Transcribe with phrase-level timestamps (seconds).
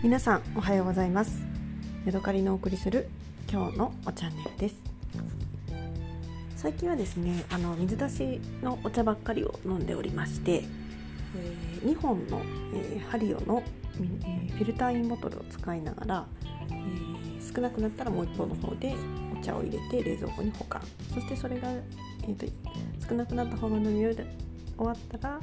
[0.00, 1.42] 皆さんおはようございます。
[2.06, 3.08] ヤドカリのお送りする
[3.50, 4.76] 今日のおチャンネルです。
[6.54, 10.62] 最近はですねあの水出しのお茶ばっかりを飲んでおりまして、
[11.36, 12.40] えー、2本の、
[12.74, 13.64] えー、ハリオの、
[13.96, 16.26] えー、フィルターインボトルを使いながら、
[16.70, 18.94] えー、少なくなったらもう一方の方で
[19.36, 20.80] お茶を入れて冷蔵庫に保管。
[21.12, 22.46] そしてそれが、えーと、
[23.08, 24.24] 少なくなった方の飲み終
[24.78, 25.40] わったら、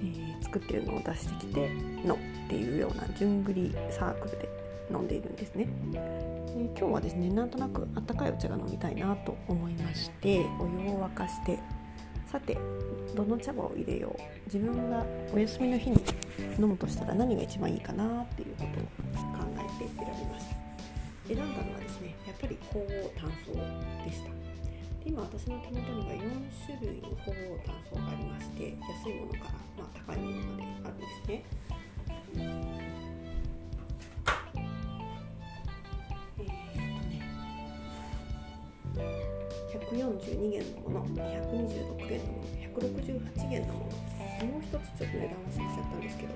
[0.00, 1.70] えー、作ってるのを出してきて
[2.04, 2.18] のっ
[2.48, 4.48] ていうような順繰りサークルで
[4.90, 5.68] 飲んでいるんですね。
[5.94, 11.58] で今日はですねなんとなくあったかいお茶が飲みたいなと思いましてお湯を沸かして
[12.26, 12.58] さて
[13.14, 14.20] どの茶葉を入れよう。
[14.46, 16.02] 自分がお休みの日に
[16.58, 20.56] 飲むとしたら何が一番いいかなっていうことを考えて選びました。
[21.28, 23.52] 選んだのはですねやっぱり鳳凰炭素
[24.04, 24.30] でした。
[24.30, 26.20] で今私の手元には4
[26.66, 29.59] 種類の鳳凰炭素がありまして安いものから、
[39.70, 44.00] 142元のもの226元のもの168元のもの。
[44.40, 46.34] もう一つちょっと値段忘れちゃったんですけど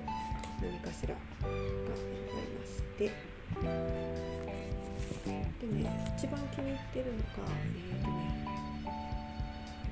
[0.61, 3.11] 何かしらがありまして。
[5.61, 8.35] でね一番気に入ってるのがえっ、ー、とね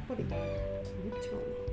[0.08, 1.73] ぱり違うな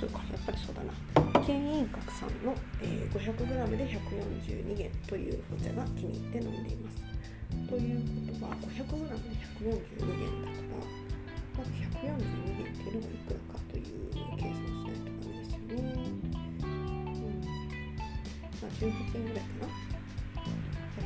[0.00, 0.90] そうかやっぱりそうだな
[1.44, 7.04] 県員閣さんの、え、500g で142元というお茶が気に入って飲んでいます。
[7.68, 8.00] という
[8.32, 8.88] ことは 500g で
[9.60, 10.08] 142元
[10.40, 10.64] だから
[11.58, 14.08] まず142元っていうのがいくらかという
[14.40, 15.68] 計算しないとダメですよね。
[15.68, 15.84] うん
[18.56, 19.68] まあ、18円ぐらいかな。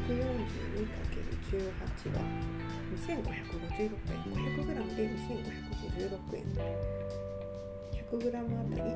[0.06, 2.22] 142×18 は
[2.94, 3.90] 2556円
[4.30, 6.46] 500g で2556円
[8.14, 8.92] 100g あたり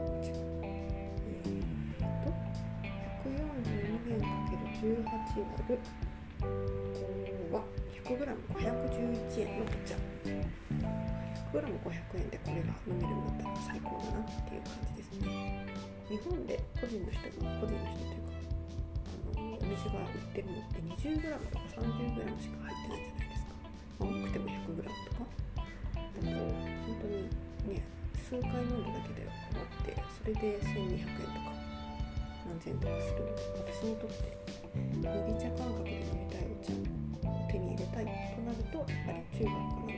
[4.79, 7.65] 違う18割るは
[8.05, 9.99] 100g511 円のお茶
[11.53, 15.27] 100g500 円でこれが飲めるんだったら最高だなっていう感じですね
[16.09, 18.39] 日本で個人の人が個人の人というか
[19.35, 23.59] あのお店が売ってるのって 20g とか 30g しか入ってないじゃないですか、
[23.99, 25.27] ま、多くても 100g とか
[26.06, 27.98] だと本当にね
[28.28, 31.56] 数回飲んだだけで終わってそれで1200円とか
[32.44, 33.41] 何千円とかするので
[33.72, 34.37] 私にとって
[34.77, 39.97] 麦茶感覚で飲みたいお茶を手に入れたいとなるとやっぱり中国か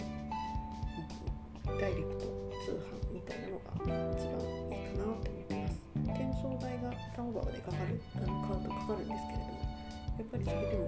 [1.66, 2.30] らのダイレクト
[2.62, 3.74] 通販みたいなのが
[4.14, 5.82] 一番いいかなと思ってます
[6.14, 9.26] 転送代がタオバオでかかるあの買うとかかるんです。
[9.26, 9.58] けれども
[10.14, 10.86] やっぱりそれでも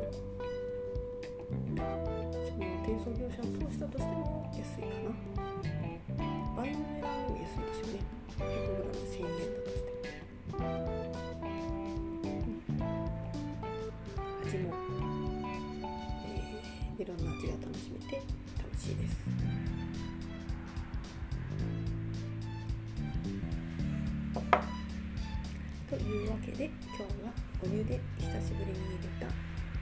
[2.47, 5.42] その転送業者を通したとしても安いかな。
[6.54, 7.12] 倍の値段
[7.42, 7.98] 安いですよね
[8.38, 10.03] 100g1000 円だとして
[14.44, 14.75] 味も、
[16.25, 18.22] えー、いろんな味が楽しめて
[18.58, 19.16] 楽しいです。
[25.91, 27.32] というわけで今日は
[27.62, 29.26] お湯で久しぶりに入れた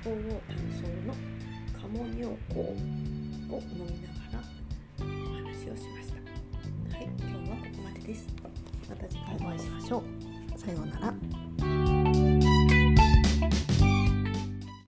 [0.03, 0.17] 鳳凰
[0.49, 1.15] 炭素の
[1.81, 1.89] 鴨
[2.19, 2.63] 尿香を
[3.71, 4.43] 飲みながら
[4.99, 5.03] お
[5.37, 6.10] 話をしました。
[7.01, 8.27] はい、今日はここまでです。
[8.91, 10.03] また次回お会いしましょ
[10.55, 10.59] う。
[10.59, 11.50] さようなら。